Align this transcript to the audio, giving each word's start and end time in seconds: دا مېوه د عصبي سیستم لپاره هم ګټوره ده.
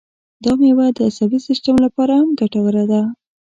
دا 0.43 0.51
مېوه 0.59 0.87
د 0.95 0.97
عصبي 1.09 1.39
سیستم 1.47 1.75
لپاره 1.85 2.13
هم 2.19 2.29
ګټوره 2.39 2.83
ده. 2.91 3.01